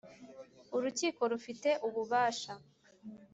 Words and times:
Urukiko 0.77 1.21
rufite 1.31 1.69
ububasha 1.87 2.53